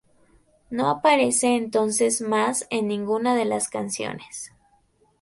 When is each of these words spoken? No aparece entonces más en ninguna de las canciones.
No 0.71 0.89
aparece 0.89 1.55
entonces 1.55 2.21
más 2.21 2.65
en 2.71 2.87
ninguna 2.87 3.35
de 3.35 3.45
las 3.45 3.69
canciones. 3.69 4.51